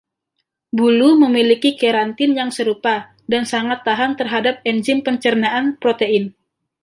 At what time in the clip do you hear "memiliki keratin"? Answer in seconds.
1.23-2.31